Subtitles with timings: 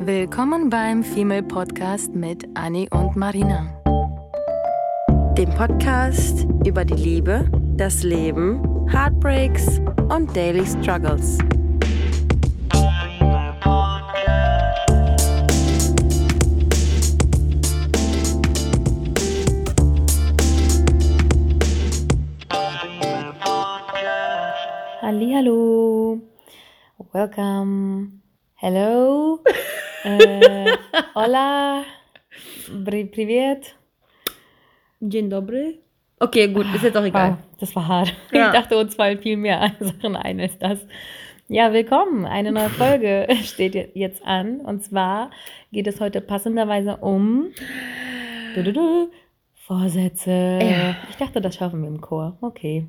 [0.00, 3.66] Willkommen beim Female Podcast mit Annie und Marina.
[5.36, 11.38] Dem Podcast über die Liebe, das Leben, Heartbreaks und Daily Struggles.
[25.02, 26.20] Hallo,
[27.12, 28.20] welcome,
[28.54, 29.40] hello,
[30.08, 30.76] äh,
[31.14, 31.84] hola,
[32.84, 33.74] Pri privet.
[35.02, 35.80] Dzień dobry.
[36.20, 37.30] Okay, gut, ist jetzt auch egal.
[37.30, 38.14] Wow, das war hart.
[38.32, 38.46] Ja.
[38.46, 40.78] Ich dachte, uns fallen viel mehr Sachen ein als das.
[41.48, 42.26] Ja, willkommen.
[42.26, 44.60] Eine neue Folge steht jetzt an.
[44.60, 45.30] Und zwar
[45.72, 47.52] geht es heute passenderweise um
[48.54, 49.10] du, du, du,
[49.66, 50.58] Vorsätze.
[50.62, 50.96] Ja.
[51.10, 52.38] Ich dachte, das schaffen wir im Chor.
[52.40, 52.88] Okay,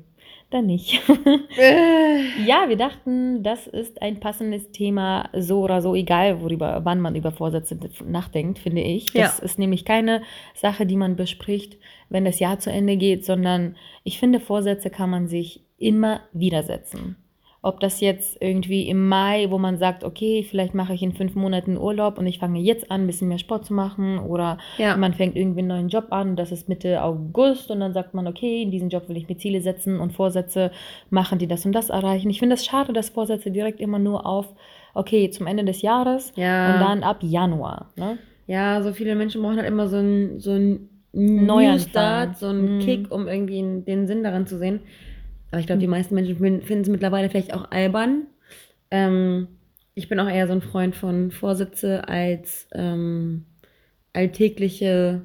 [0.50, 1.00] dann nicht.
[1.56, 7.00] Äh, Ja, wir dachten, das ist ein passendes Thema, so oder so, egal worüber, wann
[7.00, 9.06] man über Vorsätze nachdenkt, finde ich.
[9.06, 9.44] Das Ja.
[9.44, 10.22] ist nämlich keine
[10.54, 15.10] Sache, die man bespricht, wenn das Jahr zu Ende geht, sondern ich finde, Vorsätze kann
[15.10, 17.16] man sich immer wieder setzen.
[17.62, 21.34] Ob das jetzt irgendwie im Mai, wo man sagt, okay, vielleicht mache ich in fünf
[21.34, 24.96] Monaten Urlaub und ich fange jetzt an, ein bisschen mehr Sport zu machen oder Ja.
[24.96, 28.26] man fängt irgendwie einen neuen Job an, das ist Mitte August und dann sagt man,
[28.26, 30.70] okay, in diesen Job will ich mir Ziele setzen und Vorsätze
[31.10, 32.30] machen, die das und das erreichen.
[32.30, 34.46] Ich finde es schade, dass Vorsätze direkt immer nur auf,
[34.94, 36.72] okay, zum Ende des Jahres Ja.
[36.72, 37.90] und dann ab Januar.
[37.96, 38.16] Ne?
[38.46, 41.46] Ja, so viele Menschen brauchen halt immer so einen so Neuanfang.
[41.46, 42.80] Neustart, so einen Mhm.
[42.80, 44.80] Kick, um irgendwie den Sinn daran zu sehen.
[45.50, 48.26] Aber ich glaube, die meisten Menschen fin- finden es mittlerweile vielleicht auch albern.
[48.90, 49.48] Ähm,
[49.94, 53.46] ich bin auch eher so ein Freund von Vorsätze als ähm,
[54.12, 55.22] alltägliche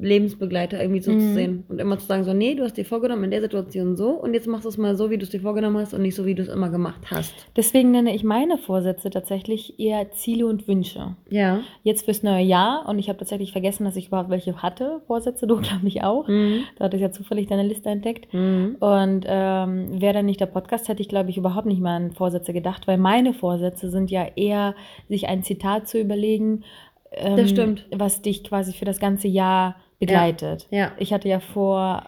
[0.00, 1.34] Lebensbegleiter irgendwie so zu Mhm.
[1.34, 1.64] sehen.
[1.68, 4.34] Und immer zu sagen, so, nee, du hast dir vorgenommen in der Situation so und
[4.34, 6.26] jetzt machst du es mal so, wie du es dir vorgenommen hast und nicht so,
[6.26, 7.34] wie du es immer gemacht hast.
[7.56, 11.16] Deswegen nenne ich meine Vorsätze tatsächlich eher Ziele und Wünsche.
[11.30, 11.60] Ja.
[11.82, 15.46] Jetzt fürs neue Jahr und ich habe tatsächlich vergessen, dass ich überhaupt welche hatte, Vorsätze,
[15.46, 16.28] du glaube ich auch.
[16.28, 16.60] Mhm.
[16.76, 18.32] Da hatte ich ja zufällig deine Liste entdeckt.
[18.32, 18.76] Mhm.
[18.80, 22.12] Und ähm, wäre dann nicht der Podcast, hätte ich, glaube ich, überhaupt nicht mal an
[22.12, 24.74] Vorsätze gedacht, weil meine Vorsätze sind ja eher,
[25.08, 26.64] sich ein Zitat zu überlegen,
[27.12, 27.86] ähm, Das stimmt.
[27.90, 30.66] was dich quasi für das ganze Jahr begleitet.
[30.70, 30.92] Ja.
[30.98, 32.04] Ich hatte ja vor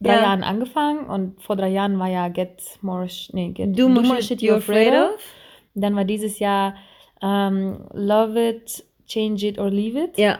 [0.00, 0.22] drei Ja.
[0.22, 4.40] Jahren angefangen und vor drei Jahren war ja Get More, nee, get, Do more shit
[4.40, 5.20] you're afraid of.
[5.74, 6.74] Dann war dieses Jahr
[7.22, 10.18] ähm, Love It, Change It or Leave It.
[10.18, 10.38] Ja.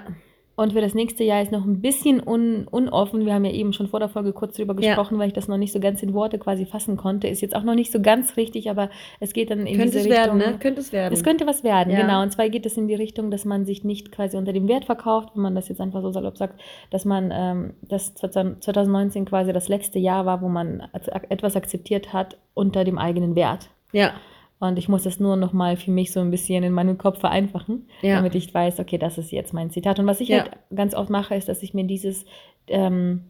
[0.58, 3.24] Und für das nächste Jahr ist noch ein bisschen un, unoffen.
[3.24, 4.94] Wir haben ja eben schon vor der Folge kurz drüber Ja.
[4.94, 7.28] gesprochen, weil ich das noch nicht so ganz in Worte quasi fassen konnte.
[7.28, 9.98] Ist jetzt auch noch nicht so ganz richtig, aber es geht dann in Könnte diese
[10.00, 10.38] es Richtung.
[10.40, 10.58] werden, ne?
[10.58, 11.12] Könnte es werden.
[11.14, 12.00] Es könnte was werden, Ja.
[12.00, 12.22] genau.
[12.22, 14.84] Und zwar geht es in die Richtung, dass man sich nicht quasi unter dem Wert
[14.84, 16.60] verkauft, wenn man das jetzt einfach so salopp sagt,
[16.90, 20.82] dass man ähm, das 2019 quasi das letzte Jahr war, wo man
[21.28, 23.68] etwas akzeptiert hat unter dem eigenen Wert.
[23.92, 24.12] ja.
[24.60, 27.20] Und ich muss das nur noch mal für mich so ein bisschen in meinem Kopf
[27.20, 28.16] vereinfachen, Ja.
[28.16, 29.98] damit ich weiß, okay, das ist jetzt mein Zitat.
[30.00, 30.40] Und was ich Ja.
[30.40, 32.24] halt ganz oft mache, ist, dass ich mir dieses
[32.66, 33.22] ähm,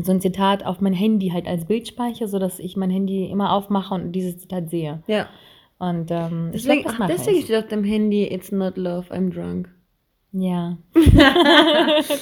[0.00, 3.52] so ein Zitat auf mein Handy halt als Bild speichere, sodass ich mein Handy immer
[3.52, 5.02] aufmache und dieses Zitat sehe.
[5.08, 5.26] Ja.
[5.78, 7.44] Und ähm, ich Deswegen, glaub, das ach, deswegen ich.
[7.44, 9.68] steht auf dem Handy, it's not love, I'm drunk.
[10.32, 10.76] Ja.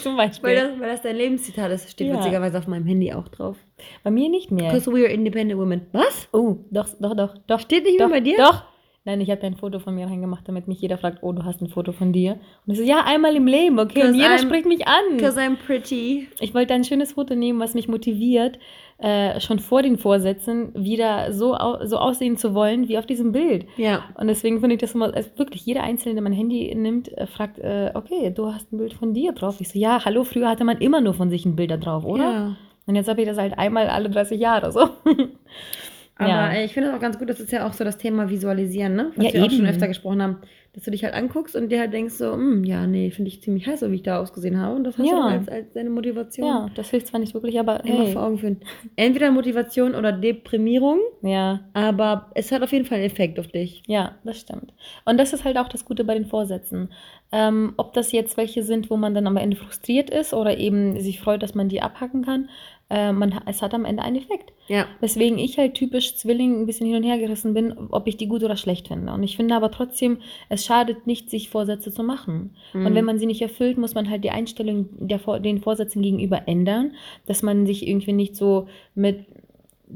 [0.02, 0.54] Zum Weil Beispiel.
[0.54, 2.18] das, weil das dein Lebenszitat ist, steht Ja.
[2.18, 3.56] witzigerweise auf meinem Handy auch drauf.
[4.04, 4.72] Bei mir nicht mehr.
[4.72, 5.86] Because we are independent women.
[5.92, 6.28] Was?
[6.32, 7.60] Oh, doch, doch, doch, doch.
[7.60, 8.36] Steht nicht mehr doch, bei dir?
[8.36, 8.62] Doch.
[9.06, 11.62] Nein, ich habe ein Foto von mir reingemacht, damit mich jeder fragt, oh, du hast
[11.62, 12.32] ein Foto von dir.
[12.66, 14.04] Und ich so, ja, einmal im Leben, okay.
[14.06, 15.16] Und jeder I'm- spricht mich an.
[15.16, 16.26] Because I'm pretty.
[16.40, 18.58] Ich wollte ein schönes Foto nehmen, was mich motiviert,
[18.98, 23.30] äh, schon vor den Vorsätzen wieder so, au so aussehen zu wollen wie auf diesem
[23.30, 23.66] Bild.
[23.76, 24.04] Ja.
[24.18, 27.26] Und deswegen finde ich das immer, also wirklich jeder Einzelne, der mein Handy nimmt, äh,
[27.28, 29.60] fragt, äh, okay, du hast ein Bild von dir drauf.
[29.60, 32.04] Ich so, ja, hallo, früher hatte man immer nur von sich ein Bild da drauf,
[32.04, 32.24] oder?
[32.32, 32.56] Ja.
[32.86, 34.88] Und jetzt habe ich das halt einmal alle 30 Jahre so.
[36.18, 36.50] Aber Ja.
[36.52, 38.94] äh, ich finde es auch ganz gut, das ist ja auch so das Thema Visualisieren,
[38.94, 39.12] ne?
[39.16, 39.68] Was Ja, wir auch schon eben.
[39.68, 40.38] öfter gesprochen haben.
[40.72, 43.42] Dass du dich halt anguckst und dir halt denkst so, hm, ja, nee, finde ich
[43.42, 44.76] ziemlich heiß, so wie ich da ausgesehen habe.
[44.76, 45.16] Und das hast Ja.
[45.16, 46.46] du dann als, als deine Motivation.
[46.46, 48.60] ja, das hilft zwar nicht wirklich, aber Immer hey, vor Augen führen.
[48.94, 53.82] Entweder Motivation oder Deprimierung, ja, aber es hat auf jeden Fall einen Effekt auf dich.
[53.86, 54.72] Ja, das stimmt.
[55.06, 56.90] Und das ist halt auch das Gute bei den Vorsätzen.
[57.32, 60.98] Ähm, ob das jetzt welche sind, wo man dann am Ende frustriert ist oder eben
[61.00, 62.48] sich freut, dass man die abhacken kann,
[62.88, 64.52] äh, man, es hat am Ende einen Effekt.
[64.68, 64.86] Ja.
[65.00, 68.28] Weswegen ich halt typisch Zwilling ein bisschen hin und her gerissen bin, ob ich die
[68.28, 69.12] gut oder schlecht finde.
[69.12, 70.18] Und ich finde aber trotzdem,
[70.48, 72.54] es schadet nicht, sich Vorsätze zu machen.
[72.74, 76.46] Und wenn man sie nicht erfüllt, muss man halt die Einstellung der, den Vorsätzen gegenüber
[76.46, 76.92] ändern,
[77.26, 79.26] dass man sich irgendwie nicht so mit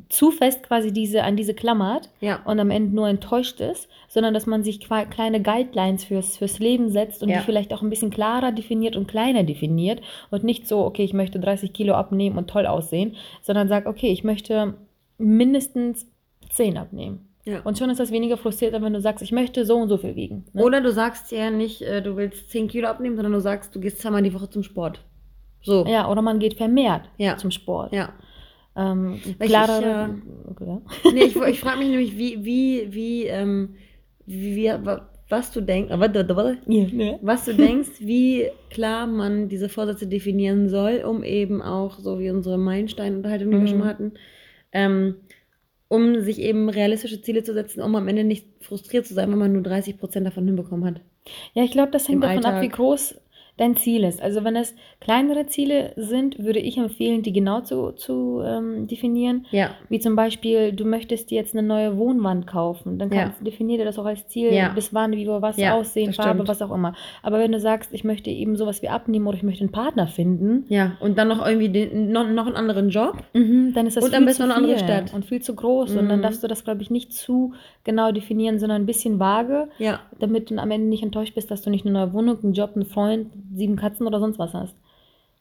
[0.09, 2.41] zu fest quasi diese, an diese klammert Ja.
[2.45, 6.91] und am Ende nur enttäuscht ist, sondern dass man sich kleine Guidelines fürs, fürs Leben
[6.91, 7.39] setzt und Ja.
[7.39, 10.01] die vielleicht auch ein bisschen klarer definiert und kleiner definiert
[10.31, 14.13] und nicht so, okay, ich möchte 30 Kilo abnehmen und toll aussehen, sondern sagt, okay,
[14.13, 14.75] ich möchte
[15.19, 16.07] mindestens
[16.51, 17.27] 10 abnehmen.
[17.45, 17.61] Ja.
[17.63, 20.15] Und schon ist das weniger frustrierend, wenn du sagst, ich möchte so und so viel
[20.15, 20.45] wiegen.
[20.53, 20.63] Ne?
[20.63, 23.81] Oder du sagst ja nicht, äh, du willst 10 Kilo abnehmen, sondern du sagst, du
[23.81, 25.01] gehst zweimal die Woche zum Sport.
[25.63, 25.85] So.
[25.87, 27.37] Ja, oder man geht vermehrt Ja.
[27.37, 27.93] zum Sport.
[27.93, 28.11] Ja.
[28.77, 30.17] Ähm, Weil ich, klarere,
[30.61, 30.83] äh, ja.
[31.13, 33.77] Nee, ich, ich frage mich nämlich, wie, wie, wie, ähm,
[34.27, 37.19] wie, wie, wa- was du denkst, warte, Ja.
[37.23, 42.31] was du denkst, wie klar man diese Vorsätze definieren soll, um eben auch, so wie
[42.31, 43.67] unsere Meilenstein-Unterhaltung, die wir Mhm.
[43.67, 44.13] schon mal hatten,
[44.73, 45.17] ähm,
[45.89, 49.39] um sich eben realistische Ziele zu setzen, um am Ende nicht frustriert zu sein, wenn
[49.39, 51.01] man nur 30% davon hinbekommen hat.
[51.55, 52.63] Ja, ich glaube, das hängt davon ab, Alltag.
[52.63, 53.21] wie groß
[53.61, 54.23] dein Ziel ist.
[54.23, 59.47] Also wenn es kleinere Ziele sind, würde ich empfehlen, die genau zu, zu ähm, definieren.
[59.51, 59.71] Ja.
[59.89, 62.99] Wie zum Beispiel, du möchtest dir jetzt eine neue Wohnwand kaufen.
[62.99, 63.25] Dann Ja.
[63.25, 64.71] kannst, definiere das auch als Ziel, Ja.
[64.71, 66.95] bis wann, wie, was Ja, aussehen, Farbe, was auch immer.
[67.23, 70.07] Aber wenn du sagst, ich möchte eben sowas wie abnehmen oder ich möchte einen Partner
[70.07, 73.23] finden, Ja, und dann noch irgendwie den, noch, noch einen anderen Job.
[73.35, 75.13] Mhm, dann ist das Und viel am besten zu noch eine andere viel Stadt.
[75.15, 75.95] und viel zu groß.
[75.97, 76.23] Und dann Mhm.
[76.23, 77.53] darfst du das, glaube ich, nicht zu
[77.85, 80.01] genau definieren, sondern ein bisschen vage, Ja.
[80.19, 82.71] damit du am Ende nicht enttäuscht bist, dass du nicht eine neue Wohnung, einen Job,
[82.75, 84.77] einen Freund, sieben Katzen oder sonst was hast.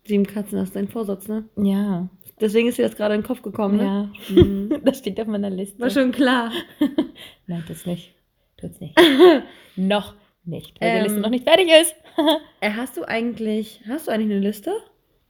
[0.06, 1.46] Sieben Katzen, das ist dein Vorsatz, ne?
[1.58, 2.10] Ja,
[2.42, 4.12] Deswegen ist dir das gerade in den Kopf gekommen, ne?
[4.30, 4.44] ja.
[4.44, 4.82] Mhm.
[4.86, 5.80] Das steht auf meiner Liste.
[5.82, 6.52] War schon klar.
[7.48, 8.14] Nein, tut's nicht.
[8.58, 8.98] Tut's nicht.
[9.76, 10.16] noch
[10.46, 11.04] nicht, weil die Ähm.
[11.04, 11.96] Liste noch nicht fertig ist.
[12.62, 14.72] Äh, hast du eigentlich, hast du eigentlich eine Liste?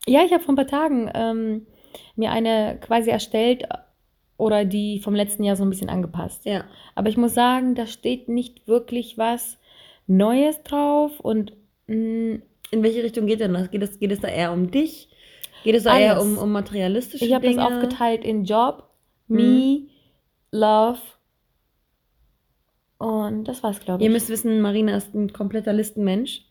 [0.08, 1.68] Ja, ich habe vor ein paar Tagen ähm,
[2.16, 3.64] mir eine quasi erstellt
[4.38, 6.46] oder die vom letzten Jahr so ein bisschen angepasst.
[6.46, 6.66] Ja.
[6.96, 9.58] Aber ich muss sagen, da steht nicht wirklich was
[10.08, 11.54] Neues drauf und
[11.88, 12.40] mm, mh,
[12.72, 13.72] In welche Richtung geht denn das?
[13.72, 15.10] Geht es, geht es da eher um dich?
[15.64, 16.24] Geht es da eher Alles.
[16.24, 17.66] um, um materialistische ich habe das Dinge?
[17.66, 18.86] aufgeteilt in Job,
[19.28, 19.36] Mhm.
[19.38, 19.88] Me,
[20.52, 21.00] Love
[22.98, 24.08] und das war's, glaube ich.
[24.08, 26.42] Ihr müsst wissen, Marina ist ein kompletter Listenmensch.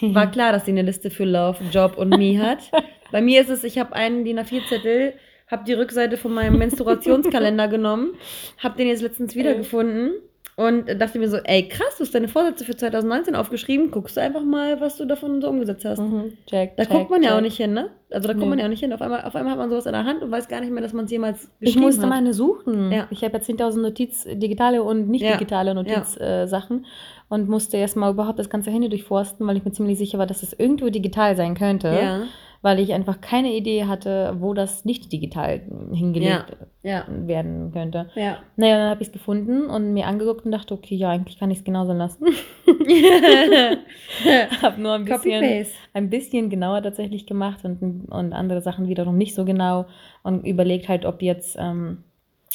[0.00, 2.70] War klar, dass sie eine Liste für Love, Job und Me hat.
[3.12, 5.14] Bei mir ist es, ich habe einen DIN A4-Zettel,
[5.48, 8.14] habe die Rückseite von meinem Menstruationskalender genommen,
[8.58, 10.12] habe den jetzt letztens wiedergefunden
[10.58, 14.20] und dachte mir so, ey krass, du hast deine Vorsätze für 2019 aufgeschrieben, guckst du
[14.20, 16.00] einfach mal, was du davon so umgesetzt hast.
[16.00, 17.90] Mhm, check, Da check, guckt man ja auch nicht hin, ne?
[18.10, 18.50] Also da guckt Nö.
[18.50, 18.92] man ja auch nicht hin.
[18.92, 20.82] Auf einmal, auf einmal hat man sowas in der Hand und weiß gar nicht mehr,
[20.82, 22.08] dass man es jemals Ich geschrieben musste hat.
[22.08, 22.90] meine suchen.
[22.90, 23.06] Ja.
[23.10, 25.32] Ich habe ja 10.000 Notiz, digitale und nicht Ja.
[25.36, 26.86] digitale Notizsachen äh, Sachen
[27.28, 30.42] und musste erstmal überhaupt das ganze Handy durchforsten, weil ich mir ziemlich sicher war, dass
[30.42, 32.22] es irgendwo digital sein könnte, Ja,
[32.60, 35.62] weil ich einfach keine Idee hatte, wo das nicht digital
[35.92, 38.10] hingelegt ja, werden könnte.
[38.14, 38.38] ja.
[38.56, 41.50] Naja, dann habe ich es gefunden und mir angeguckt und dachte, okay, ja, eigentlich kann
[41.50, 42.26] ich es genauso lassen.
[44.62, 49.34] habe nur ein bisschen, ein bisschen genauer tatsächlich gemacht und, und andere Sachen wiederum nicht
[49.34, 49.86] so genau
[50.22, 52.04] und überlegt halt, ob jetzt ähm,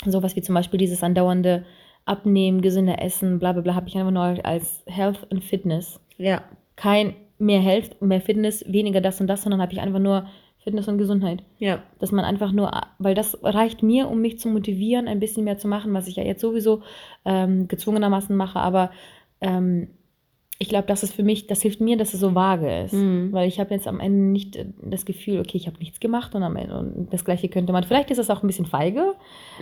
[0.06, 1.64] sowas wie zum Beispiel dieses andauernde
[2.06, 6.02] Abnehmen, gesünder Essen, bla bla bla, habe ich einfach nur als Health and Fitness.
[6.18, 6.42] Ja,
[6.76, 10.26] Kein mehr Health, mehr Fitness, weniger das und das, sondern habe ich einfach nur
[10.60, 11.44] Fitness und Gesundheit.
[11.60, 11.84] ja.
[12.00, 15.58] Dass man einfach nur, weil das reicht mir, um mich zu motivieren, ein bisschen mehr
[15.58, 16.82] zu machen, was ich ja jetzt sowieso
[17.26, 18.92] ähm, gezwungenermaßen mache, aber
[19.42, 19.90] ähm,
[20.60, 22.94] ich glaube, das ist für mich, das hilft mir, dass es so vage ist.
[22.94, 23.34] Mhm.
[23.34, 26.36] Weil ich habe jetzt am Ende nicht äh, das Gefühl, okay, ich habe nichts gemacht
[26.36, 27.84] und am Ende und das gleiche könnte man.
[27.84, 29.16] Vielleicht ist es auch ein bisschen feige,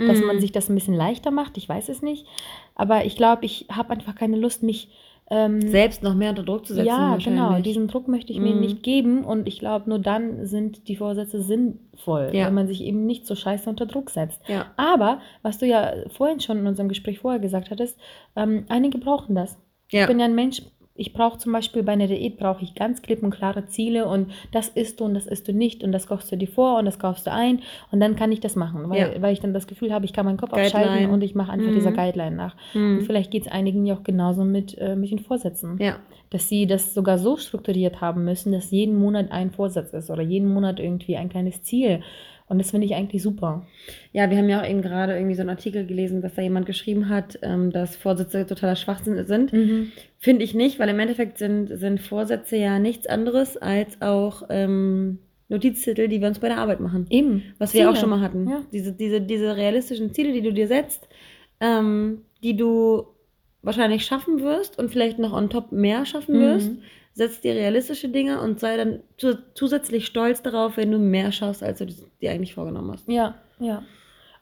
[0.05, 0.27] dass Mhm.
[0.27, 2.27] man sich das ein bisschen leichter macht, ich weiß es nicht.
[2.75, 4.89] Aber ich glaube, ich habe einfach keine Lust, mich
[5.33, 6.87] ähm, Selbst noch mehr unter Druck zu setzen.
[6.87, 7.59] ja, genau.
[7.61, 8.59] Diesen Druck möchte ich mir Mhm.
[8.59, 12.47] nicht geben und ich glaube, nur dann sind die Vorsätze sinnvoll, Ja.
[12.47, 14.41] wenn man sich eben nicht so scheiße unter Druck setzt.
[14.49, 17.97] Ja, Aber, was du ja vorhin schon in unserem Gespräch vorher gesagt hattest,
[18.35, 19.57] ähm, einige brauchen das.
[19.91, 20.01] ja.
[20.01, 20.61] Ich bin ja ein Mensch,
[20.95, 24.31] ich brauche zum Beispiel bei einer Diät brauche ich ganz klipp und klare Ziele und
[24.51, 26.85] das isst du und das isst du nicht und das kochst du dir vor und
[26.85, 29.21] das kaufst du ein und dann kann ich das machen, weil, Ja.
[29.21, 30.85] weil ich dann das Gefühl habe, ich kann meinen Kopf Guideline.
[30.85, 31.75] abschalten und ich mache einfach Mhm.
[31.75, 32.55] dieser Guideline nach.
[32.75, 33.01] Und Mhm.
[33.01, 35.97] vielleicht geht es einigen ja auch genauso mit, äh, mit den Vorsätzen ja.
[36.29, 40.21] dass sie das sogar so strukturiert haben müssen, dass jeden Monat ein Vorsatz ist oder
[40.21, 42.01] jeden Monat irgendwie ein kleines Ziel.
[42.51, 43.65] Und das finde ich eigentlich super.
[44.11, 46.65] Ja, wir haben ja auch eben gerade irgendwie so einen Artikel gelesen, dass da jemand
[46.65, 49.53] geschrieben hat, ähm, dass Vorsätze totaler Schwachsinn sind.
[50.19, 55.19] Finde ich nicht, weil im Endeffekt sind, sind Vorsätze ja nichts anderes als auch ähm,
[55.47, 57.07] Notizzettel, die wir uns bei der Arbeit machen.
[57.09, 57.43] Eben.
[57.57, 58.01] Was wir auch Ziele.
[58.01, 58.49] schon mal hatten.
[58.49, 58.61] Ja.
[58.73, 61.07] Diese, diese, diese realistischen Ziele, die du dir setzt,
[61.61, 63.05] ähm, die du
[63.61, 66.81] wahrscheinlich schaffen wirst und vielleicht noch on top mehr schaffen Mhm.
[67.13, 71.61] Setz dir realistische Dinge und sei dann zu, zusätzlich stolz darauf, wenn du mehr schaffst,
[71.63, 71.85] als du
[72.21, 73.07] dir eigentlich vorgenommen hast.
[73.09, 73.83] Ja, ja.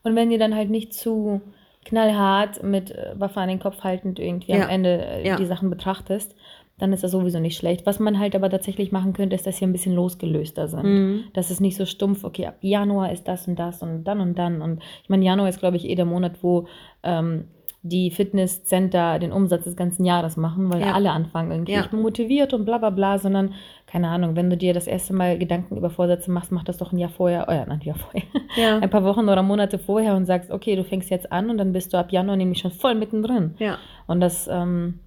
[0.04, 1.42] Und wenn ihr dann halt nicht zu
[1.86, 4.64] knallhart mit äh, Waffe an den Kopf haltend irgendwie Ja.
[4.66, 5.36] am Ende äh, Ja.
[5.38, 6.36] die Sachen betrachtest,
[6.78, 7.86] dann ist das sowieso nicht schlecht.
[7.86, 10.84] Was man halt aber tatsächlich machen könnte, ist, dass ihr ein bisschen losgelöster sind.
[10.84, 11.24] Mhm.
[11.34, 14.38] Das ist nicht so stumpf, okay, ab Januar ist das und das und dann und
[14.40, 14.62] dann.
[14.62, 16.68] Und ich meine, Januar ist, glaube ich, eh der Monat, wo
[17.04, 17.46] ähm,
[17.82, 20.94] die Fitnesscenter den Umsatz des ganzen Jahres machen, weil Ja.
[20.94, 21.72] alle anfangen irgendwie.
[21.72, 21.82] Ja.
[21.82, 23.54] Ich bin motiviert und bla bla bla, sondern,
[23.88, 26.92] keine Ahnung, wenn du dir das erste Mal Gedanken über Vorsätze machst, mach das doch
[26.92, 28.24] ein Jahr vorher, oh ja, nein, ein Jahr vorher,
[28.58, 28.80] Ja.
[28.82, 31.72] ein paar Wochen oder Monate vorher und sagst, okay, du fängst jetzt an und dann
[31.72, 33.56] bist du ab Januar nämlich schon voll mittendrin.
[33.60, 33.78] ja.
[34.08, 35.00] Und das, ähm,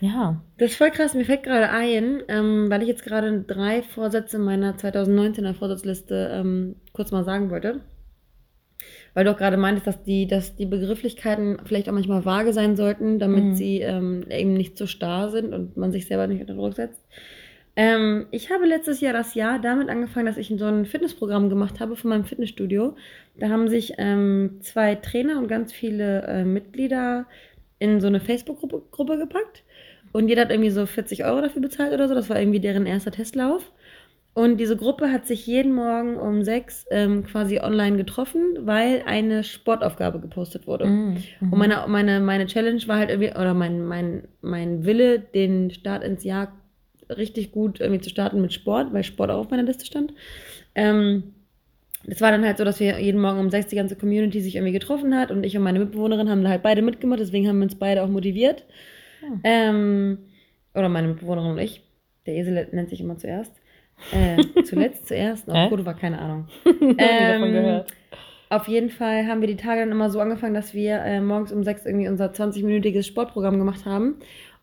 [0.00, 0.40] ja.
[0.56, 1.14] Das ist voll krass.
[1.14, 6.76] Mir fällt gerade ein, ähm, weil ich jetzt gerade drei Vorsätze meiner 2019er Vorsatzliste ähm,
[6.92, 7.80] kurz mal sagen wollte.
[9.18, 12.76] Weil du auch gerade meintest, dass die, dass die Begrifflichkeiten vielleicht auch manchmal vage sein
[12.76, 13.54] sollten, damit Mhm.
[13.56, 17.04] sie ähm, eben nicht so starr sind und man sich selber nicht unter Druck setzt.
[17.74, 21.80] Ähm, ich habe letztes Jahr das Jahr damit angefangen, dass ich so ein Fitnessprogramm gemacht
[21.80, 22.94] habe von meinem Fitnessstudio.
[23.40, 27.26] Da haben sich ähm, zwei Trainer und ganz viele äh, Mitglieder
[27.80, 29.64] in so eine Facebook-Gruppe Gruppe gepackt.
[30.12, 32.14] Und jeder hat irgendwie so 40 Euro dafür bezahlt oder so.
[32.14, 33.72] Das war irgendwie deren erster Testlauf.
[34.38, 39.42] Und diese Gruppe hat sich jeden Morgen um sechs ähm, quasi online getroffen, weil eine
[39.42, 40.86] Sportaufgabe gepostet wurde.
[40.86, 41.24] Mhm.
[41.40, 46.04] Und meine, meine, meine Challenge war halt irgendwie, oder mein, mein, mein Wille, den Start
[46.04, 46.52] ins Jahr
[47.10, 50.14] richtig gut irgendwie zu starten mit Sport, weil Sport auch auf meiner Liste stand.
[50.76, 51.34] Ähm,
[52.06, 54.54] das war dann halt so, dass wir jeden Morgen um sechs die ganze Community sich
[54.54, 57.58] irgendwie getroffen hat und ich und meine Mitbewohnerin haben da halt beide mitgemacht, deswegen haben
[57.58, 58.66] wir uns beide auch motiviert.
[59.18, 59.40] Hm.
[59.42, 60.18] Ähm,
[60.74, 61.82] oder meine Mitbewohnerin und ich.
[62.24, 63.52] Der Esel nennt sich immer zuerst.
[64.12, 65.48] Äh, zuletzt, zuerst.
[65.48, 65.68] Oh, Hä?
[65.68, 66.46] gut, war keine Ahnung.
[66.98, 67.82] Ähm.
[68.50, 71.52] Auf jeden Fall haben wir die Tage dann immer so angefangen, dass wir äh, morgens
[71.52, 74.16] um sechs irgendwie unser 20-minütiges Sportprogramm gemacht haben.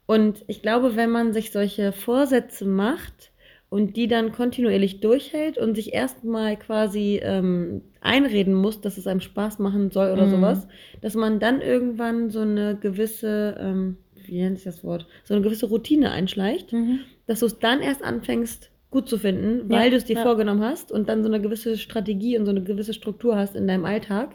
[0.08, 3.32] Und ich glaube, wenn man sich solche Vorsätze macht
[3.70, 9.22] und die dann kontinuierlich durchhält und sich erstmal quasi ähm, einreden muss, dass es einem
[9.22, 10.32] Spaß machen soll oder Mhm.
[10.32, 10.68] sowas,
[11.02, 15.44] dass man dann irgendwann so eine gewisse, ähm, wie nennt sich das Wort, so eine
[15.44, 17.02] gewisse Routine einschleicht Mhm.
[17.28, 20.24] dass du es dann erst anfängst, gut zu finden, Ja, weil du es dir ja.
[20.24, 23.68] vorgenommen hast und dann so eine gewisse Strategie und so eine gewisse Struktur hast in
[23.68, 24.30] deinem Alltag.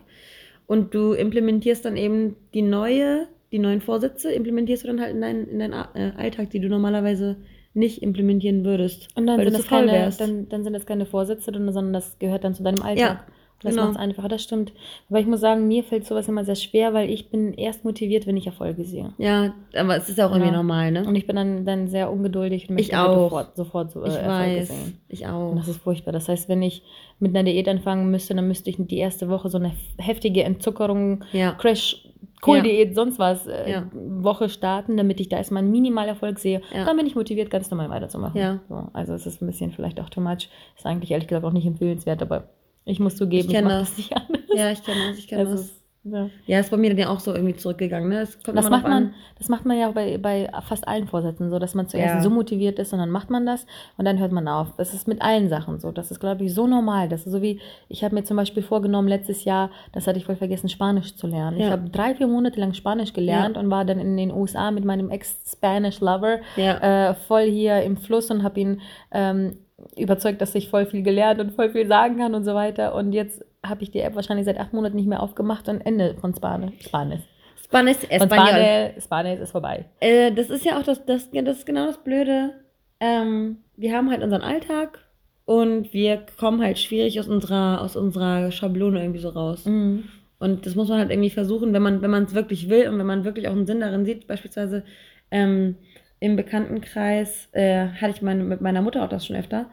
[0.66, 5.22] Und du implementierst dann eben die neue, die neuen Vorsätze, implementierst du dann halt in
[5.22, 7.36] deinen, in deinen äh, Alltag, die du normalerweise
[7.72, 9.08] nicht implementieren würdest.
[9.16, 10.20] Und dann weil sind, du das keine, wärst.
[10.20, 12.98] dann, dann sind das keine Vorsätze, sondern das gehört dann zu deinem Alltag.
[12.98, 13.82] Ja, das genau.
[13.86, 14.72] macht es einfacher, das stimmt.
[15.08, 18.26] Aber ich muss sagen, mir fällt sowas immer sehr schwer, weil ich bin erst motiviert,
[18.26, 19.12] wenn ich Erfolge sehe.
[19.18, 20.56] Ja, aber es ist ja auch irgendwie Ja.
[20.56, 21.04] normal, ne?
[21.06, 23.22] Und ich bin dann, dann sehr ungeduldig und Ich möchte halt auch.
[23.30, 25.00] sofort, sofort so, äh, ich Erfolge weiß, sehen.
[25.08, 25.54] ich Und auch.
[25.56, 26.12] das ist furchtbar.
[26.12, 26.82] Das heißt, wenn ich
[27.18, 31.24] mit einer Diät anfangen müsste, dann müsste ich die erste Woche so eine heftige Entzuckerung,
[31.32, 32.06] Ja, Crash,
[32.40, 33.86] Kohldiät, sonst was, äh, Ja.
[33.92, 36.62] Woche starten, damit ich da erstmal einen Minimalerfolg sehe.
[36.74, 36.84] Ja.
[36.86, 38.40] Dann bin ich motiviert, ganz normal weiterzumachen.
[38.40, 38.60] Ja.
[38.70, 40.48] So, also es ist ein bisschen vielleicht auch too much.
[40.74, 42.44] Ist eigentlich ehrlich gesagt auch nicht empfehlenswert, aber
[42.90, 43.96] ich muss zugeben, Ich kenn mach das.
[43.96, 44.42] nicht anders.
[44.54, 45.60] ja, ich kenne das, ich kenne Also das.
[45.62, 46.30] es- ja.
[46.46, 48.20] Ja, ist bei mir dann ja auch so irgendwie zurückgegangen, ne?
[48.22, 48.90] Es kommt Das macht, an.
[48.90, 52.14] man, das macht man ja auch bei, bei fast allen Vorsätzen so, dass man zuerst
[52.14, 52.20] Ja.
[52.22, 53.66] so motiviert ist und dann macht man das
[53.98, 54.68] und dann hört man auf.
[54.78, 55.92] Das ist mit allen Sachen so.
[55.92, 57.10] Das ist, glaube ich, so normal.
[57.10, 60.24] Das ist so wie, ich habe mir zum Beispiel vorgenommen, letztes Jahr, das hatte ich
[60.24, 61.58] voll vergessen, Spanisch zu lernen.
[61.58, 61.72] Ich Ja.
[61.72, 65.10] habe drei, vier Monate lang Spanisch gelernt und war dann in den USA mit meinem
[65.10, 67.10] Ex-Spanish-Lover Ja.
[67.10, 68.80] äh, voll hier im Fluss und habe ihn
[69.12, 69.58] ähm,
[69.96, 72.94] überzeugt, dass ich voll viel gelernt und voll viel sagen kann und so weiter.
[72.94, 76.16] Und jetzt habe ich die App wahrscheinlich seit acht Monaten nicht mehr aufgemacht und Ende
[76.20, 76.74] von Spanisch.
[76.80, 77.20] Spanisch.
[77.62, 77.98] Spanisch.
[77.98, 79.84] Spanisch, Spanisch ist vorbei.
[80.00, 82.54] Äh, das ist ja auch das, das, das ist genau das Blöde.
[82.98, 84.98] Ähm, wir haben halt unseren Alltag
[85.44, 89.66] und wir kommen halt schwierig aus unserer, aus unserer Schablone irgendwie so raus.
[89.66, 90.04] Mhm.
[90.38, 92.98] Und das muss man halt irgendwie versuchen, wenn man, wenn man es wirklich will und
[92.98, 94.26] wenn man wirklich auch einen Sinn darin sieht.
[94.26, 94.84] Beispielsweise
[95.30, 95.76] ähm,
[96.20, 99.70] im Bekanntenkreis äh, hatte ich meine, mit meiner Mutter auch das schon öfter.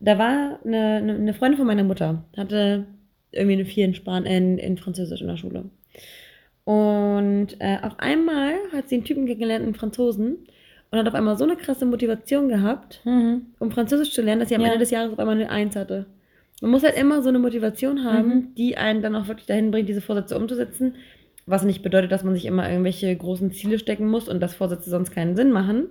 [0.00, 2.86] Da war eine, eine, eine Freundin von meiner Mutter, hatte
[3.32, 5.64] irgendwie eine 4 in, Span in, in Französisch in der Schule.
[6.64, 10.38] Und äh, auf einmal hat sie einen Typen kennengelernt, einen Franzosen,
[10.90, 13.46] und hat auf einmal so eine krasse Motivation gehabt, Mhm.
[13.58, 14.68] um Französisch zu lernen, dass sie am Ja.
[14.68, 16.06] Ende des Jahres auf einmal eine Eins hatte.
[16.62, 18.54] Man muss halt immer so eine Motivation haben, Mhm.
[18.54, 20.94] die einen dann auch wirklich dahin bringt, diese Vorsätze umzusetzen.
[21.46, 24.90] Was nicht bedeutet, dass man sich immer irgendwelche großen Ziele stecken muss und dass Vorsätze
[24.90, 25.88] sonst keinen Sinn machen.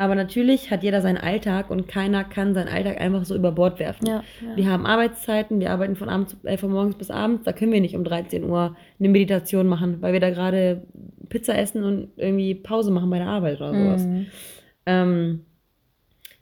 [0.00, 3.78] Aber natürlich hat jeder seinen Alltag und keiner kann seinen Alltag einfach so über Bord
[3.78, 4.06] werfen.
[4.06, 4.56] Ja, ja.
[4.56, 7.82] Wir haben Arbeitszeiten, wir arbeiten von, abends, äh, von morgens bis abends, da können wir
[7.82, 10.84] nicht um 13 Uhr eine Meditation machen, weil wir da gerade
[11.28, 14.06] Pizza essen und irgendwie Pause machen bei der Arbeit oder sowas.
[14.06, 14.26] Mhm.
[14.86, 15.40] Ähm,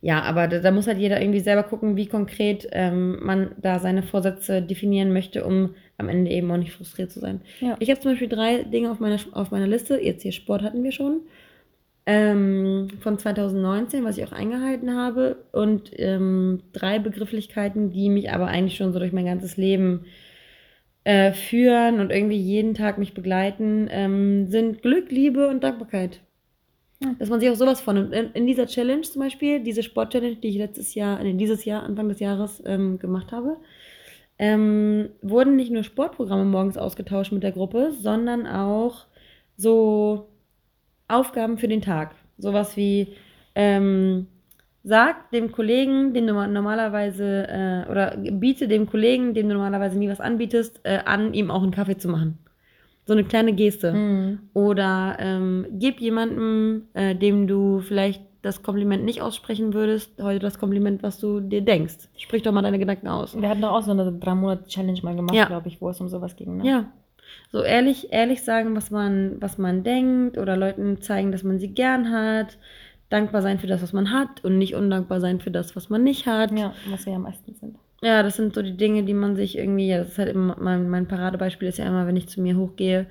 [0.00, 3.80] ja, aber da, da muss halt jeder irgendwie selber gucken, wie konkret ähm, man da
[3.80, 7.40] seine Vorsätze definieren möchte, um am Ende eben auch nicht frustriert zu sein.
[7.60, 7.76] Ja.
[7.80, 10.00] Ich habe zum Beispiel drei Dinge auf meiner, auf meiner Liste.
[10.00, 11.22] Jetzt hier Sport hatten wir schon.
[12.06, 15.44] Ähm, von 2019, was ich auch eingehalten habe.
[15.52, 20.06] Und ähm, drei Begrifflichkeiten, die mich aber eigentlich schon so durch mein ganzes Leben
[21.04, 26.20] äh, führen und irgendwie jeden Tag mich begleiten, ähm, sind Glück, Liebe und Dankbarkeit.
[27.02, 27.14] Ja.
[27.18, 28.12] Dass man sich auch sowas vornimmt.
[28.14, 31.82] In, in dieser Challenge zum Beispiel, diese Sport-Challenge, die ich letztes Jahr, nee, dieses Jahr,
[31.82, 33.56] Anfang des Jahres ähm, gemacht habe,
[34.38, 39.06] ähm, wurden nicht nur Sportprogramme morgens ausgetauscht mit der Gruppe, sondern auch
[39.56, 40.28] so
[41.08, 42.14] Aufgaben für den Tag.
[42.38, 43.14] Sowas wie,
[43.54, 44.28] ähm,
[44.84, 50.08] sag dem Kollegen, den du normalerweise, äh, oder biete dem Kollegen, dem du normalerweise nie
[50.08, 52.38] was anbietest, äh, an, ihm auch einen Kaffee zu machen.
[53.06, 53.92] So eine kleine Geste.
[53.92, 54.38] Mhm.
[54.52, 60.58] Oder ähm, gib jemandem, äh, dem du vielleicht das Kompliment nicht aussprechen würdest, heute das
[60.58, 62.08] Kompliment, was du dir denkst.
[62.16, 63.40] Sprich doch mal deine Gedanken aus.
[63.40, 65.46] Wir hatten doch auch so eine drei Monate Challenge mal gemacht, Ja.
[65.46, 66.58] glaube ich, wo es um sowas ging.
[66.58, 66.66] Ne?
[66.66, 66.84] Ja.
[67.52, 71.68] So ehrlich, ehrlich sagen, was man, was man denkt oder Leuten zeigen, dass man sie
[71.74, 72.58] gern hat.
[73.10, 76.04] Dankbar sein für das, was man hat und nicht undankbar sein für das, was man
[76.04, 76.56] nicht hat.
[76.56, 77.76] ja, was wir ja meistens sind.
[78.02, 80.56] Ja, das sind so die Dinge, die man sich irgendwie, ja, das ist halt immer,
[80.60, 83.06] mein, mein Paradebeispiel ist ja immer, wenn ich zu mir hochgehe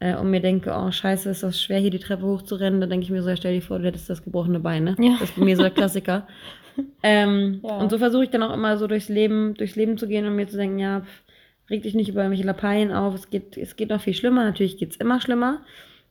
[0.00, 3.04] äh, und mir denke, oh scheiße, ist das schwer, hier die Treppe hochzurennen, dann denke
[3.04, 4.96] ich mir so, ja, stell dir vor, du hättest das gebrochene Bein, ne?
[4.98, 5.16] Ja.
[5.20, 6.26] Das ist bei mir so der Klassiker.
[7.02, 7.78] ähm, Ja.
[7.78, 10.36] Und so versuche ich dann auch immer so durchs Leben, durchs Leben zu gehen und
[10.36, 11.22] mir zu denken, ja, pff,
[11.70, 14.76] reg dich nicht über irgendwelche Lappalien auf, es geht, es geht noch viel schlimmer, natürlich
[14.76, 15.62] geht es immer schlimmer.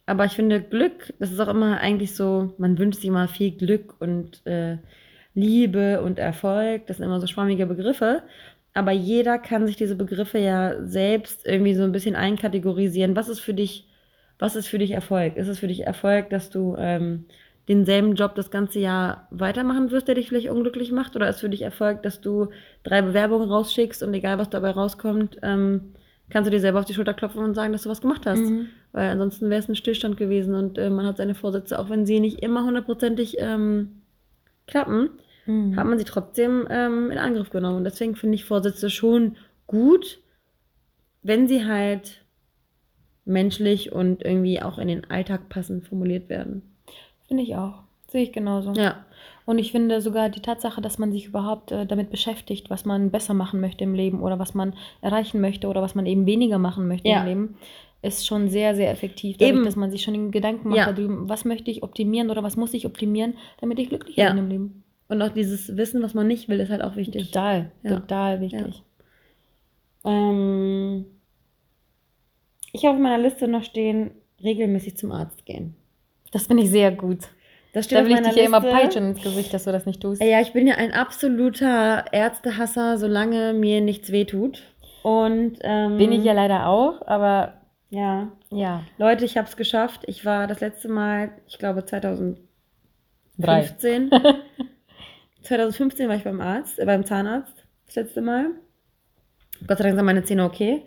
[0.08, 3.52] Aber ich finde Glück, das ist auch immer eigentlich so, man wünscht sich immer viel
[3.52, 4.78] Glück und äh,
[5.34, 8.24] Liebe und Erfolg, das sind immer so schwammige Begriffe.
[8.76, 13.16] Aber jeder kann sich diese Begriffe ja selbst irgendwie so ein bisschen einkategorisieren.
[13.16, 13.88] Was ist für dich,
[14.38, 15.38] was ist für dich Erfolg?
[15.38, 17.24] Ist es für dich Erfolg, dass du ähm,
[17.70, 21.16] denselben Job das ganze Jahr weitermachen wirst, der dich vielleicht unglücklich macht?
[21.16, 22.50] Oder ist für dich Erfolg, dass du
[22.84, 25.94] drei Bewerbungen rausschickst und egal was dabei rauskommt, ähm,
[26.30, 28.42] kannst du dir selber auf die Schulter klopfen und sagen, dass du was gemacht hast?
[28.42, 28.68] Mhm.
[28.92, 32.06] Weil ansonsten wäre es ein Stillstand gewesen und äh, man hat seine Vorsätze, auch wenn
[32.06, 34.02] sie nicht immer hundertprozentig ähm,
[34.68, 35.12] klappen,
[35.46, 35.76] Mhm.
[35.76, 37.78] hat man sie trotzdem ähm, in Angriff genommen.
[37.78, 39.36] Und deswegen finde ich Vorsätze schon
[39.68, 40.20] gut,
[41.22, 42.24] wenn sie halt
[43.26, 46.62] menschlich und irgendwie auch in den Alltag passend formuliert werden.
[47.28, 47.84] Finde ich auch.
[48.08, 48.72] Sehe ich genauso.
[48.74, 49.04] Ja.
[49.46, 53.10] Und ich finde sogar die Tatsache, dass man sich überhaupt äh, damit beschäftigt, was man
[53.12, 56.60] besser machen möchte im Leben oder was man erreichen möchte oder was man eben weniger
[56.60, 57.22] machen möchte Ja.
[57.22, 57.58] im Leben,
[58.04, 59.38] ist schon sehr, sehr effektiv.
[59.38, 59.66] Dadurch, Eben.
[59.66, 60.92] dass man sich schon den Gedanken macht Ja.
[60.94, 64.30] darüber, was möchte ich optimieren oder was muss ich optimieren, damit ich glücklich Ja.
[64.30, 64.84] bin im Leben.
[65.08, 67.28] Und auch dieses Wissen, was man nicht will, ist halt auch wichtig.
[67.32, 68.00] Total, Ja.
[68.00, 68.84] total wichtig.
[70.04, 71.06] Ähm,
[72.72, 74.12] ich habe auf meiner Liste noch stehen,
[74.44, 75.76] regelmäßig zum Arzt gehen.
[76.32, 77.20] Das finde ich sehr gut.
[77.74, 80.02] Das steht Da will ich dich ja immer peitschen ins Gesicht, dass du das nicht
[80.02, 80.22] tust.
[80.24, 84.64] Ja, ich bin ja ein absoluter Ärztehasser, solange mir nichts wehtut.
[85.04, 88.84] Und ähm, Bin ich ja leider auch, aber Ja, ja.
[88.98, 90.02] Leute, ich habe es geschafft.
[90.08, 94.10] Ich war das letzte Mal, ich glaube 2015.
[95.48, 95.58] Drei.
[95.58, 98.52] 2015 war ich beim Arzt, äh, beim Zahnarzt das letzte Mal.
[99.68, 100.84] Gott sei Dank sind meine Zähne okay.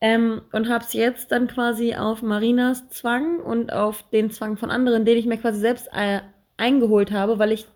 [0.00, 4.70] Ähm, und habe es jetzt dann quasi auf Marinas Zwang und auf den Zwang von
[4.70, 6.20] anderen, den ich mir quasi selbst äh,
[6.56, 7.66] eingeholt habe, weil ich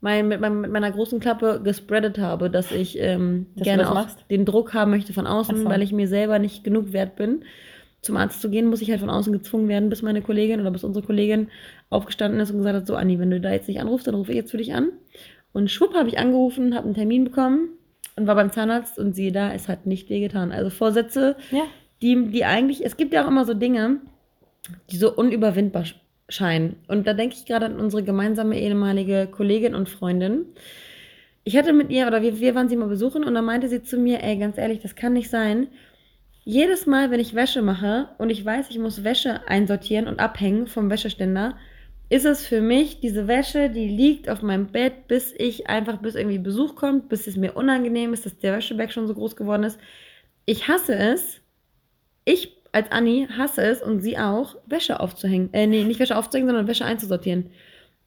[0.00, 4.06] mein, mit, mein, mit meiner großen Klappe gespreadet habe, dass ich ähm, Dass gerne auch
[4.30, 5.64] den Druck haben möchte von außen, so.
[5.64, 7.44] weil ich mir selber nicht genug wert bin.
[8.00, 10.70] Zum Arzt zu gehen, muss ich halt von außen gezwungen werden, bis meine Kollegin oder
[10.70, 11.48] bis unsere Kollegin
[11.90, 14.30] aufgestanden ist und gesagt hat, so Anni, wenn du da jetzt nicht anrufst, dann rufe
[14.30, 14.92] ich jetzt für dich an.
[15.52, 17.70] Und schwupp habe ich angerufen, habe einen Termin bekommen
[18.16, 20.52] und war beim Zahnarzt und siehe da, es hat nicht wehgetan.
[20.52, 21.62] Also Vorsätze, Ja.
[22.02, 24.00] die, die eigentlich, es gibt ja auch immer so Dinge,
[24.90, 25.94] die so unüberwindbar sch-
[26.28, 26.76] scheinen.
[26.88, 30.44] Und da denke ich gerade an unsere gemeinsame ehemalige Kollegin und Freundin.
[31.44, 33.82] Ich hatte mit ihr, oder wir, wir waren sie mal besuchen und dann meinte sie
[33.82, 35.68] zu mir, ey, ganz ehrlich, das kann nicht sein.
[36.44, 40.66] Jedes Mal, wenn ich Wäsche mache und ich weiß, ich muss Wäsche einsortieren und abhängen
[40.66, 41.56] vom Wäscheständer,
[42.10, 46.14] ist es für mich diese Wäsche, die liegt auf meinem Bett, bis ich einfach, bis
[46.14, 49.64] irgendwie Besuch kommt, bis es mir unangenehm ist, dass der Wäscheberg schon so groß geworden
[49.64, 49.78] ist.
[50.46, 51.40] Ich hasse es.
[52.24, 55.50] Ich als Anni hasse es und sie auch, Wäsche aufzuhängen.
[55.52, 57.50] Äh, nee, nicht Wäsche aufzuhängen, sondern Wäsche einzusortieren.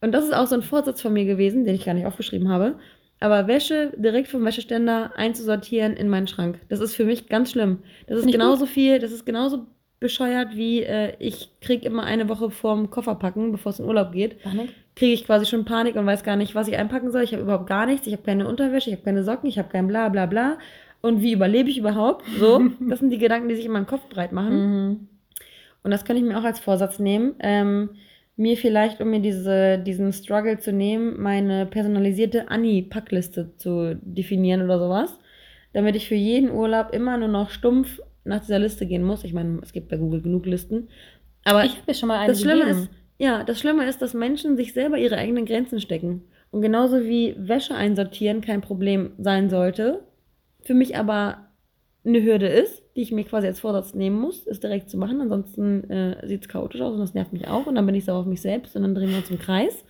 [0.02, 2.50] Und das ist auch so ein Vorsatz von mir gewesen, den ich gar nicht aufgeschrieben
[2.50, 2.80] habe.
[3.20, 6.60] Aber Wäsche direkt vom Wäscheständer einzusortieren in meinen Schrank.
[6.70, 7.80] Das ist für mich ganz schlimm.
[8.08, 9.68] Das ist Nicht genauso viel, das ist genauso
[10.02, 14.42] bescheuert wie äh, ich kriege immer eine Woche vorm Kofferpacken, bevor es in Urlaub geht,
[14.42, 14.70] Panik?
[14.96, 17.24] kriege ich quasi schon Panik und weiß gar nicht, was ich einpacken soll.
[17.24, 18.08] Ich habe überhaupt gar nichts.
[18.08, 20.58] Ich habe keine Unterwäsche, ich habe keine Socken, ich habe kein bla bla bla.
[21.02, 22.26] Und wie überlebe ich überhaupt?
[22.40, 24.56] So, das sind die Gedanken, die sich in meinem Kopf breit machen.
[24.56, 25.08] Mhm.
[25.84, 27.36] Und das kann ich mir auch als Vorsatz nehmen.
[27.40, 27.92] Ähm,
[28.36, 34.80] mir vielleicht, um mir diese, diesen Struggle zu nehmen, meine personalisierte Anni-Packliste zu definieren oder
[34.80, 35.20] sowas.
[35.74, 39.24] Damit ich für jeden Urlaub immer nur noch stumpf nach dieser Liste gehen muss.
[39.24, 40.90] Ich meine, es gibt bei Google genug Listen.
[41.44, 42.80] Aber Ich habe dir schon mal eine das Schlimme gegeben.
[42.84, 46.24] ist, ja, das Schlimme ist, dass Menschen sich selber ihre eigenen Grenzen stecken.
[46.52, 50.04] Und genauso wie Wäsche einsortieren kein Problem sein sollte,
[50.64, 51.48] für mich aber
[52.04, 55.22] eine Hürde ist, die ich mir quasi als Vorsatz nehmen muss, ist direkt zu machen.
[55.22, 57.68] Ansonsten äh, sieht es chaotisch aus und das nervt mich auch.
[57.68, 59.86] Und dann bin ich sauer auf mich selbst und dann drehen wir uns im Kreis.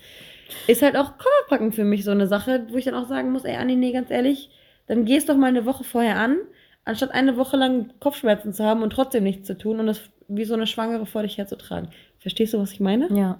[0.68, 3.46] Ist halt auch Kofferpacken für mich so eine Sache, wo ich dann auch sagen muss,
[3.46, 4.50] ey Anni, nee, ganz ehrlich,
[4.88, 6.38] dann gehst doch mal eine Woche vorher an,
[6.86, 10.46] anstatt eine Woche lang Kopfschmerzen zu haben und trotzdem nichts zu tun und das wie
[10.46, 11.90] so eine Schwangere vor dich herzutragen.
[12.20, 13.08] Verstehst du, was ich meine?
[13.12, 13.40] Ja.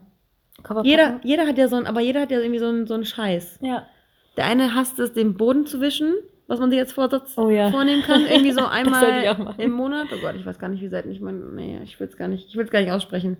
[0.64, 2.94] Cover Jeder, jeder hat ja so ein, aber jeder hat ja irgendwie so einen, so
[2.94, 3.60] einen Scheiß.
[3.62, 3.88] Ja.
[4.38, 6.14] Der eine hasst es, den Boden zu wischen,
[6.48, 7.72] was man sich als Vorsatz Oh ja.
[7.72, 8.26] vornehmen kann.
[8.26, 10.08] Irgendwie so einmal im Monat.
[10.14, 12.28] Oh Gott, ich weiß gar nicht, wie seid ich mein, nee, ich will es gar
[12.28, 13.38] nicht, ich will es gar nicht aussprechen.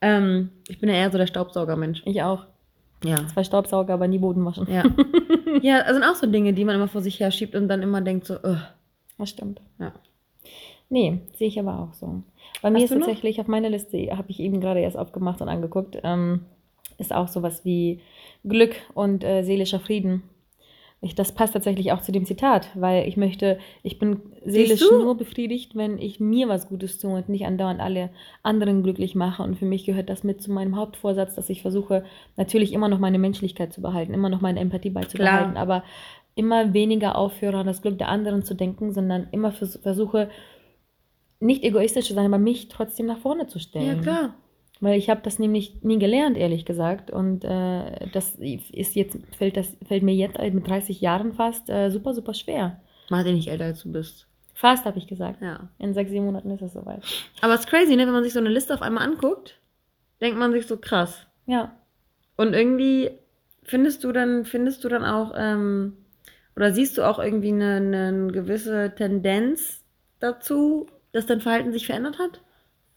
[0.00, 2.02] Ähm, ich bin ja eher so der Staubsaugermensch.
[2.06, 2.46] Ich auch.
[3.04, 3.26] Ja.
[3.32, 4.66] Zwei Staubsauger, aber nie Boden waschen.
[4.72, 4.84] Ja.
[5.62, 7.82] ja, also sind auch so Dinge, die man immer vor sich her schiebt und dann
[7.82, 8.58] immer denkt so, ugh.
[9.22, 9.60] Das stimmt.
[9.78, 9.92] Ja.
[10.88, 12.22] Nee, sehe ich aber auch so.
[12.60, 13.06] Bei mir Hast ist du noch?
[13.06, 16.40] tatsächlich auf meiner Liste, habe ich eben gerade erst aufgemacht und angeguckt, ähm,
[16.98, 18.00] ist auch sowas wie
[18.44, 20.22] Glück und äh, seelischer Frieden.
[21.04, 25.16] Ich, das passt tatsächlich auch zu dem Zitat, weil ich möchte, ich bin seelisch nur
[25.16, 28.10] befriedigt, wenn ich mir was Gutes tue und nicht andauernd alle
[28.44, 29.42] anderen glücklich mache.
[29.42, 32.04] Und für mich gehört das mit zu meinem Hauptvorsatz, dass ich versuche,
[32.36, 35.62] natürlich immer noch meine Menschlichkeit zu behalten, immer noch meine Empathie beizubehalten, Klar.
[35.62, 35.82] aber
[36.34, 40.30] immer weniger aufhöre, an das Glück der anderen zu denken, sondern immer vers versuche,
[41.40, 43.96] nicht egoistisch zu sein, aber mich trotzdem nach vorne zu stellen.
[43.96, 44.34] Ja, klar.
[44.80, 47.10] Weil ich habe das nämlich nie gelernt, ehrlich gesagt.
[47.10, 51.90] Und äh, das ist jetzt, fällt, das, fällt mir jetzt mit 30 Jahren fast äh,
[51.90, 52.80] super, super schwer.
[53.10, 54.26] Mach dich nicht älter, als du bist.
[54.54, 55.40] Fast, habe ich gesagt.
[55.40, 55.68] Ja.
[55.78, 57.02] In sechs, sieben Monaten ist es soweit.
[57.40, 58.06] Aber es ist crazy, ne?
[58.06, 59.60] Wenn man sich so eine Liste auf einmal anguckt,
[60.20, 61.26] denkt man sich so krass.
[61.46, 61.76] Ja.
[62.36, 63.10] Und irgendwie
[63.64, 65.96] findest du dann, findest du dann auch, ähm,
[66.56, 69.82] oder siehst du auch irgendwie eine, eine gewisse Tendenz
[70.20, 72.40] dazu, dass dein Verhalten sich verändert hat?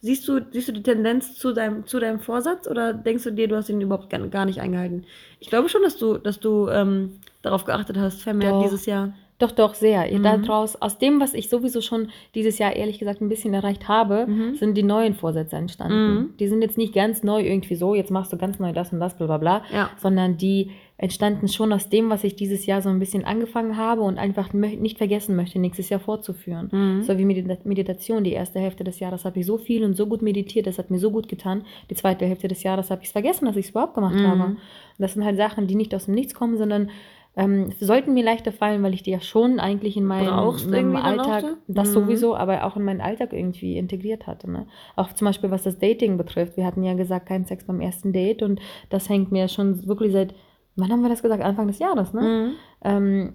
[0.01, 3.47] Siehst du, siehst du die Tendenz zu deinem, zu deinem Vorsatz oder denkst du dir,
[3.47, 5.05] du hast ihn überhaupt gar, nicht eingehalten?
[5.39, 8.63] Ich glaube schon, dass du, dass du ähm, darauf geachtet hast, vermehrt Doch.
[8.63, 9.13] dieses Jahr.
[9.39, 10.05] Doch, doch, sehr.
[10.09, 10.23] Mhm.
[10.23, 14.27] Daraus, aus dem, was ich sowieso schon dieses Jahr ehrlich gesagt ein bisschen erreicht habe,
[14.27, 14.55] Mhm.
[14.55, 16.13] sind die neuen Vorsätze entstanden.
[16.13, 16.37] Mhm.
[16.39, 18.99] Die sind jetzt nicht ganz neu irgendwie so, jetzt machst du ganz neu das und
[19.01, 19.89] das, bla bla bla, Ja.
[19.97, 24.01] sondern die entstanden schon aus dem, was ich dieses Jahr so ein bisschen angefangen habe
[24.01, 26.69] und einfach nicht vergessen möchte, nächstes Jahr fortzuführen.
[26.71, 27.03] Mhm.
[27.03, 30.07] So wie Medita Meditation, die erste Hälfte des Jahres habe ich so viel und so
[30.07, 31.63] gut meditiert, das hat mir so gut getan.
[31.89, 34.27] Die zweite Hälfte des Jahres habe ich es vergessen, dass ich es überhaupt gemacht Mhm.
[34.27, 34.43] habe.
[34.45, 34.57] Und
[34.99, 36.89] das sind halt Sachen, die nicht aus dem Nichts kommen, sondern
[37.37, 40.95] ähm, sollten mir leichter fallen, weil ich die ja schon eigentlich in meinem, Brauchst meinem
[40.95, 41.47] Alltag, so?
[41.67, 41.93] das Mhm.
[41.93, 44.49] sowieso, aber auch in meinen Alltag irgendwie integriert hatte.
[44.49, 44.67] Ne?
[44.95, 46.55] Auch zum Beispiel, was das Dating betrifft.
[46.55, 50.13] Wir hatten ja gesagt, kein Sex beim ersten Date und das hängt mir schon wirklich
[50.13, 50.33] seit,
[50.75, 51.43] wann haben wir das gesagt?
[51.43, 52.21] Anfang des Jahres, ne?
[52.21, 52.55] Mhm.
[52.83, 53.33] Ähm,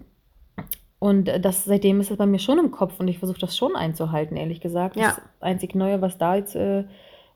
[0.99, 3.75] und das, seitdem ist es bei mir schon im Kopf und ich versuche das schon
[3.75, 4.97] einzuhalten, ehrlich gesagt.
[4.97, 5.09] Ja.
[5.09, 6.85] Das einzig Neue, was da jetzt äh,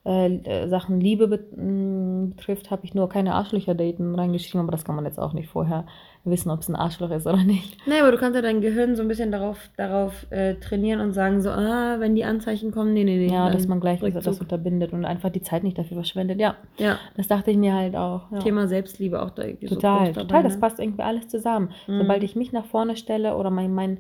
[0.07, 4.73] äh, äh, Sachen Liebe bet mh, betrifft, habe ich nur keine Arschlöcher daten reingeschrieben, aber
[4.73, 5.87] das kann man jetzt auch nicht vorher
[6.25, 7.77] wissen, ob es ein Arschloch ist oder nicht.
[7.87, 11.13] Nee, aber du kannst ja dein Gehirn so ein bisschen darauf, darauf äh, trainieren und
[11.13, 13.33] sagen so, ah, wenn die Anzeichen kommen, nee, nee, nee.
[13.33, 14.23] Ja, dass man gleich Rückzug.
[14.25, 16.41] das unterbindet und einfach die Zeit nicht dafür verschwendet.
[16.41, 18.31] Ja, Ja, das dachte ich mir halt auch.
[18.33, 18.39] Ja.
[18.39, 20.61] Thema Selbstliebe auch da irgendwie Total, so dabei, total, das ne?
[20.61, 21.71] passt irgendwie alles zusammen.
[21.87, 21.99] Mhm.
[21.99, 23.99] Sobald ich mich nach vorne stelle oder mein, mein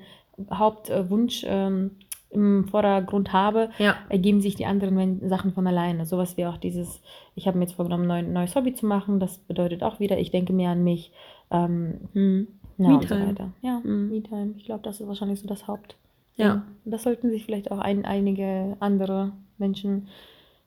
[0.52, 1.92] Hauptwunsch ähm,
[2.34, 6.06] im Vordergrund habe, Ja, ergeben sich die anderen Sachen von alleine.
[6.06, 7.00] Sowas wie auch dieses,
[7.34, 9.20] ich habe mir jetzt vorgenommen, ein neues Hobby zu machen.
[9.20, 11.12] Das bedeutet auch wieder, ich denke mehr an mich.
[11.50, 12.48] Ähm, hm.
[12.78, 13.52] ja, und so weiter.
[13.62, 14.10] Ja, Mhm.
[14.10, 14.54] Me-Time.
[14.56, 15.96] Ich glaube, das ist wahrscheinlich so das Haupt.
[16.36, 16.64] Ja.
[16.84, 20.08] Das sollten sich vielleicht auch ein, einige andere Menschen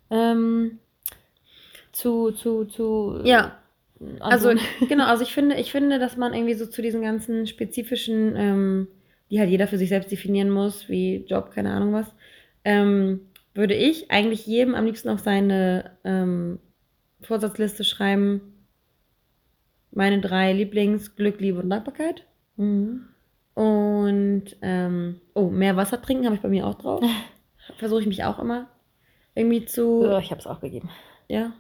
[0.10, 0.80] ähm,
[1.92, 3.20] zu, zu, zu.
[3.24, 3.54] ja.
[4.20, 4.68] Also ansehen.
[4.90, 8.88] genau, also ich finde, ich finde, dass man irgendwie so zu diesen ganzen spezifischen, ähm,
[9.30, 12.14] die halt jeder für sich selbst definieren muss, wie Job, keine Ahnung was,
[12.64, 13.22] ähm,
[13.54, 16.60] würde ich eigentlich jedem am liebsten auf seine ähm,
[17.22, 18.42] Vorsatzliste schreiben,
[19.92, 22.26] meine drei Lieblings, Glück, Liebe und Dankbarkeit.
[22.56, 23.08] Mhm.
[23.56, 27.04] Und ähm, oh, mehr Wasser trinken habe ich bei mir auch drauf.
[27.78, 28.68] Versuche ich mich auch immer
[29.34, 30.04] irgendwie zu.
[30.04, 30.90] Oh, ich habe es auch gegeben.
[31.28, 31.54] Ja.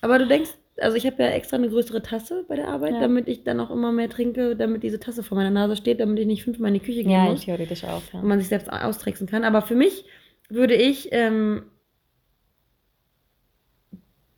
[0.00, 3.00] Aber du denkst, also ich habe ja extra eine größere Tasse bei der Arbeit, Ja.
[3.00, 6.18] damit ich dann auch immer mehr trinke, damit diese Tasse vor meiner Nase steht, damit
[6.18, 8.02] ich nicht fünfmal in die Küche gehen Ja, muss theoretisch auch.
[8.12, 8.20] Ja.
[8.20, 9.44] und man sich selbst austricksen kann.
[9.44, 10.04] Aber für mich
[10.48, 11.62] würde ich ähm,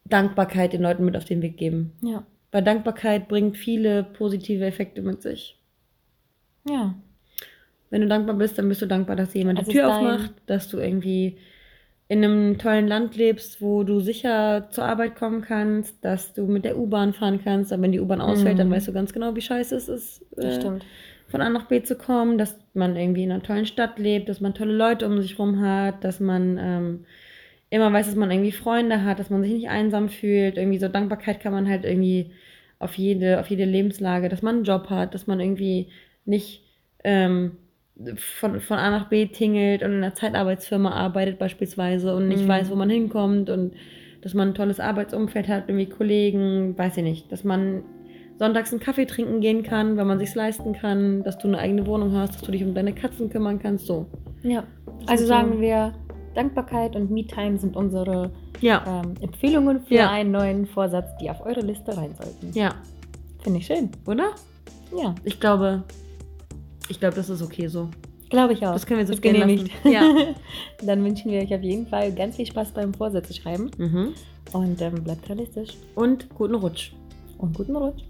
[0.04, 1.92] Dankbarkeit den Leuten mit auf den Weg geben.
[2.02, 2.24] ja.
[2.54, 5.58] Weil Dankbarkeit bringt viele positive Effekte mit sich.
[6.68, 6.94] Ja.
[7.88, 10.68] Wenn du dankbar bist, dann bist du dankbar, dass jemand Also die Tür aufmacht, dass
[10.68, 11.38] du irgendwie
[12.12, 16.64] in einem tollen Land lebst, wo du sicher zur Arbeit kommen kannst, dass du mit
[16.66, 17.72] der U-Bahn fahren kannst.
[17.72, 18.70] Aber wenn die U-Bahn ausfällt, dann Mhm.
[18.70, 20.70] weißt du ganz genau, wie scheiße es ist, äh,
[21.28, 24.40] von A nach B zu kommen, dass man irgendwie in einer tollen Stadt lebt, dass
[24.42, 27.06] man tolle Leute um sich rum hat, dass man ähm,
[27.70, 30.58] immer weiß, dass man irgendwie Freunde hat, dass man sich nicht einsam fühlt.
[30.58, 32.32] Irgendwie so Dankbarkeit kann man halt irgendwie
[32.78, 35.88] auf jede, auf jede Lebenslage, dass man einen Job hat, dass man irgendwie
[36.26, 36.62] nicht
[37.04, 37.56] ähm,
[38.16, 42.48] von, von A nach B tingelt und in einer Zeitarbeitsfirma arbeitet beispielsweise und nicht Mhm.
[42.48, 43.74] weiß, wo man hinkommt und
[44.22, 47.82] dass man ein tolles Arbeitsumfeld hat, irgendwie Kollegen, weiß ich nicht, dass man
[48.38, 51.86] sonntags einen Kaffee trinken gehen kann, wenn man sich's leisten kann, dass du eine eigene
[51.86, 54.06] Wohnung hast, dass du dich um deine Katzen kümmern kannst, so.
[54.42, 54.64] Ja.
[55.00, 55.92] Das Also sind so- sagen wir
[56.34, 60.10] Dankbarkeit und Me-Time sind unsere Ja, ähm, Empfehlungen für Ja.
[60.10, 62.56] einen neuen Vorsatz, die auf eure Liste rein sollten.
[62.58, 62.70] ja,
[63.40, 63.90] Finde ich schön.
[64.06, 64.30] oder?
[64.96, 65.82] Ja, Ich glaube,
[66.88, 67.88] ich glaube, das ist okay so.
[68.30, 68.72] glaube ich auch.
[68.72, 69.70] Das können wir so genehmigt.
[69.84, 69.92] lassen.
[69.92, 70.34] Ja.
[70.86, 74.14] Dann wünschen wir euch auf jeden Fall ganz viel Spaß beim Vorsätze schreiben Mhm.
[74.52, 76.92] und ähm, bleibt realistisch Und guten Rutsch.
[77.38, 78.02] und guten Rutsch.